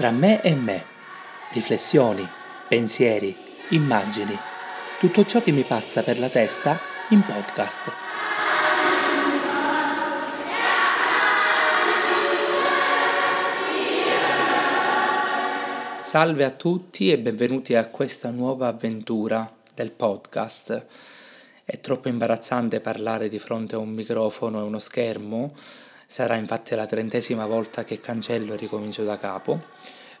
[0.00, 0.82] Tra me e me,
[1.52, 2.26] riflessioni,
[2.66, 3.36] pensieri,
[3.72, 4.34] immagini,
[4.98, 6.80] tutto ciò che mi passa per la testa
[7.10, 7.84] in podcast.
[16.00, 20.86] Salve a tutti e benvenuti a questa nuova avventura del podcast.
[21.62, 25.52] È troppo imbarazzante parlare di fronte a un microfono e uno schermo,
[26.12, 29.60] Sarà infatti la trentesima volta che cancello e ricomincio da capo,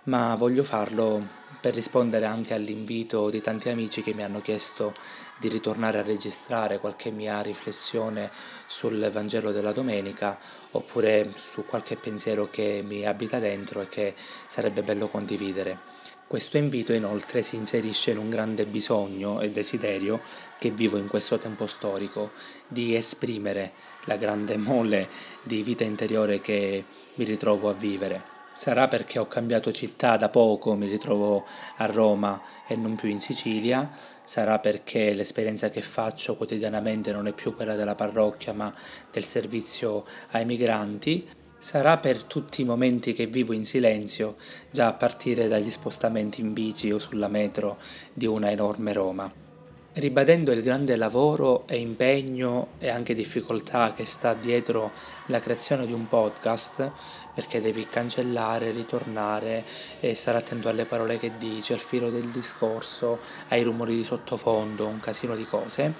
[0.04, 1.20] ma voglio farlo
[1.60, 4.92] per rispondere anche all'invito di tanti amici che mi hanno chiesto
[5.40, 8.30] di ritornare a registrare qualche mia riflessione
[8.68, 10.38] sul Vangelo della domenica
[10.70, 14.14] oppure su qualche pensiero che mi abita dentro e che
[14.46, 15.76] sarebbe bello condividere.
[16.24, 20.20] Questo invito inoltre si inserisce in un grande bisogno e desiderio
[20.56, 22.30] che vivo in questo tempo storico
[22.68, 25.08] di esprimere la grande mole
[25.42, 26.84] di vita interiore che
[27.14, 28.38] mi ritrovo a vivere.
[28.52, 31.44] Sarà perché ho cambiato città da poco, mi ritrovo
[31.76, 33.88] a Roma e non più in Sicilia,
[34.24, 38.72] sarà perché l'esperienza che faccio quotidianamente non è più quella della parrocchia ma
[39.10, 41.26] del servizio ai migranti,
[41.62, 44.36] Sarà per tutti i momenti che vivo in silenzio,
[44.70, 47.76] già a partire dagli spostamenti in bici o sulla metro
[48.14, 49.49] di una enorme Roma.
[49.92, 54.92] Ribadendo il grande lavoro e impegno e anche difficoltà che sta dietro
[55.26, 56.92] la creazione di un podcast,
[57.34, 59.64] perché devi cancellare, ritornare
[60.14, 63.18] stare attento alle parole che dici, al filo del discorso,
[63.48, 65.94] ai rumori di sottofondo, un casino di cose,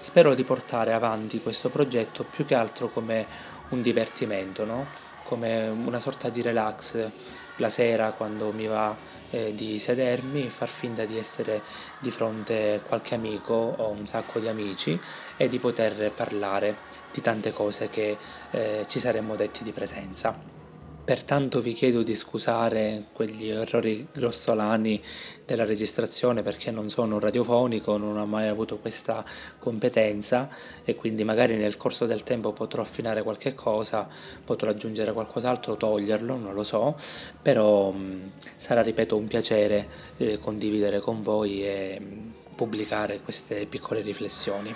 [0.00, 3.28] spero di portare avanti questo progetto più che altro come
[3.68, 4.88] un divertimento, no?
[5.22, 7.10] come una sorta di relax
[7.56, 8.96] la sera quando mi va
[9.30, 11.62] eh, di sedermi, far finta di essere
[11.98, 14.98] di fronte a qualche amico o un sacco di amici
[15.36, 16.76] e di poter parlare
[17.12, 18.16] di tante cose che
[18.50, 20.65] eh, ci saremmo detti di presenza.
[21.06, 25.00] Pertanto vi chiedo di scusare quegli errori grossolani
[25.44, 29.24] della registrazione perché non sono un radiofonico, non ho mai avuto questa
[29.60, 30.48] competenza
[30.84, 34.08] e quindi magari nel corso del tempo potrò affinare qualche cosa,
[34.44, 36.96] potrò aggiungere qualcos'altro, toglierlo, non lo so,
[37.40, 44.00] però mh, sarà, ripeto, un piacere eh, condividere con voi e mh, pubblicare queste piccole
[44.00, 44.74] riflessioni.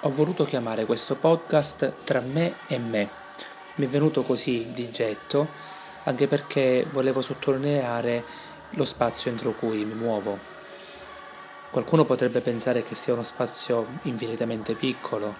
[0.00, 3.24] Ho voluto chiamare questo podcast Tra me e me
[3.76, 5.48] mi è venuto così di getto,
[6.04, 8.24] anche perché volevo sottolineare
[8.70, 10.38] lo spazio entro cui mi muovo.
[11.70, 15.34] Qualcuno potrebbe pensare che sia uno spazio infinitamente piccolo,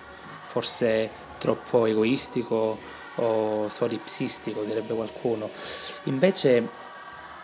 [0.46, 2.78] forse troppo egoistico
[3.16, 5.50] o solipsistico, direbbe qualcuno.
[6.04, 6.68] Invece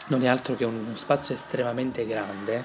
[0.08, 2.64] non è altro che uno spazio estremamente grande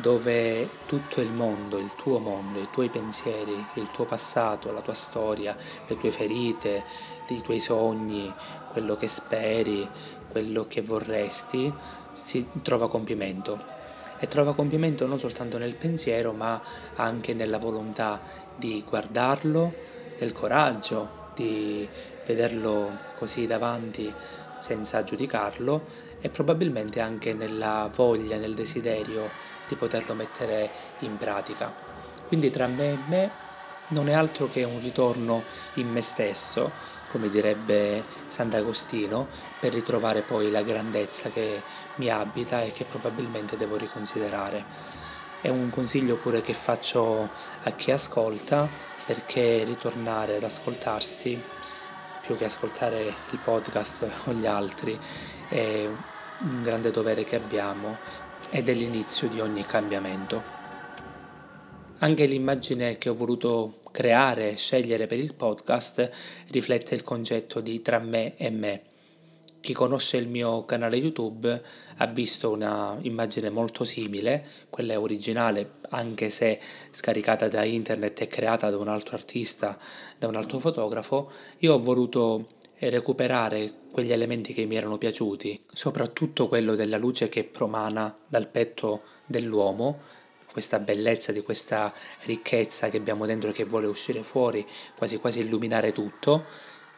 [0.00, 4.94] dove tutto il mondo, il tuo mondo, i tuoi pensieri, il tuo passato, la tua
[4.94, 5.56] storia,
[5.86, 6.84] le tue ferite,
[7.28, 8.32] i tuoi sogni,
[8.72, 9.88] quello che speri,
[10.30, 11.72] quello che vorresti,
[12.12, 13.78] si trova compimento.
[14.18, 16.60] E trova compimento non soltanto nel pensiero, ma
[16.96, 18.20] anche nella volontà
[18.56, 19.72] di guardarlo,
[20.18, 21.88] del coraggio di
[22.26, 24.12] vederlo così davanti
[24.60, 29.30] senza giudicarlo e probabilmente anche nella voglia, nel desiderio
[29.66, 30.70] di poterlo mettere
[31.00, 31.72] in pratica.
[32.28, 33.30] Quindi tra me e me
[33.88, 35.42] non è altro che un ritorno
[35.74, 36.70] in me stesso,
[37.10, 39.26] come direbbe Sant'Agostino,
[39.58, 41.62] per ritrovare poi la grandezza che
[41.96, 44.64] mi abita e che probabilmente devo riconsiderare.
[45.40, 47.30] È un consiglio pure che faccio
[47.62, 48.68] a chi ascolta
[49.06, 51.42] perché ritornare ad ascoltarsi
[52.20, 54.96] più che ascoltare il podcast o gli altri
[55.50, 57.98] è un grande dovere che abbiamo
[58.50, 60.58] ed è l'inizio di ogni cambiamento.
[61.98, 66.08] Anche l'immagine che ho voluto creare, scegliere per il podcast
[66.50, 68.82] riflette il concetto di tra me e me.
[69.60, 71.62] Chi conosce il mio canale YouTube
[71.96, 76.58] ha visto una immagine molto simile, quella originale, anche se
[76.92, 79.76] scaricata da internet e creata da un altro artista,
[80.16, 81.30] da un altro fotografo.
[81.58, 82.58] Io ho voluto
[82.88, 89.02] recuperare quegli elementi che mi erano piaciuti, soprattutto quello della luce che promana dal petto
[89.26, 90.18] dell'uomo
[90.50, 91.92] questa bellezza, di questa
[92.24, 94.66] ricchezza che abbiamo dentro che vuole uscire fuori,
[94.96, 96.44] quasi quasi illuminare tutto,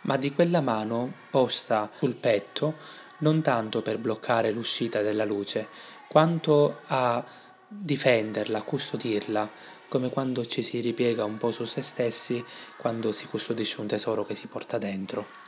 [0.03, 2.77] ma di quella mano posta sul petto
[3.19, 5.69] non tanto per bloccare l'uscita della luce,
[6.09, 7.25] quanto a
[7.69, 9.51] difenderla, custodirla,
[9.89, 12.45] come quando ci si ripiega un po' su se stessi
[12.77, 15.42] quando si custodisce un tesoro che si porta dentro.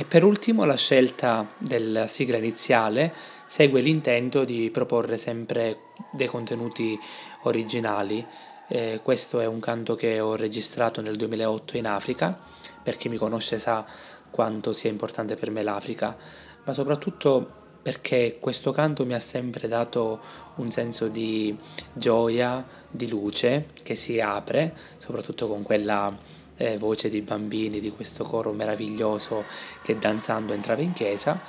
[0.00, 3.14] E per ultimo la scelta della sigla iniziale
[3.46, 6.98] segue l'intento di proporre sempre dei contenuti
[7.42, 8.26] originali.
[8.66, 12.34] Eh, questo è un canto che ho registrato nel 2008 in Africa,
[12.82, 13.84] per chi mi conosce sa
[14.30, 16.16] quanto sia importante per me l'Africa,
[16.64, 20.18] ma soprattutto perché questo canto mi ha sempre dato
[20.56, 21.54] un senso di
[21.92, 28.24] gioia, di luce che si apre, soprattutto con quella eh, voce di bambini, di questo
[28.24, 29.44] coro meraviglioso
[29.82, 31.40] che danzando entrava in chiesa,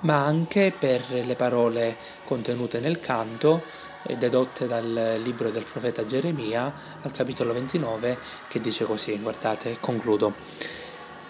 [0.00, 3.62] ma anche per le parole contenute nel canto
[4.02, 8.18] eh, dedotte dal libro del profeta Geremia al capitolo 29
[8.48, 10.34] che dice così, guardate, concludo.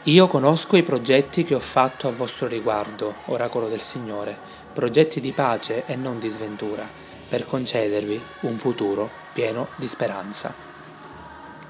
[0.06, 4.37] Io conosco i progetti che ho fatto a vostro riguardo, oracolo del Signore,
[4.72, 6.87] progetti di pace e non di sventura,
[7.28, 10.52] per concedervi un futuro pieno di speranza.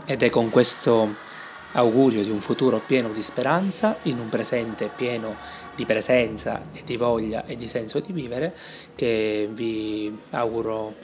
[0.06, 1.32] Ed è con questo
[1.75, 5.37] augurio di un futuro pieno di speranza, in un presente pieno
[5.75, 8.55] di presenza e di voglia e di senso di vivere,
[8.94, 10.94] che vi auguro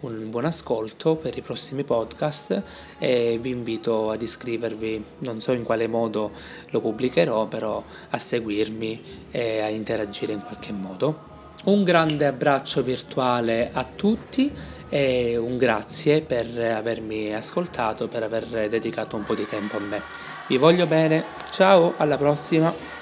[0.00, 2.62] un buon ascolto per i prossimi podcast
[2.98, 6.30] e vi invito ad iscrivervi, non so in quale modo
[6.70, 11.27] lo pubblicherò, però a seguirmi e a interagire in qualche modo.
[11.68, 14.50] Un grande abbraccio virtuale a tutti
[14.88, 20.00] e un grazie per avermi ascoltato, per aver dedicato un po' di tempo a me.
[20.46, 22.97] Vi voglio bene, ciao, alla prossima!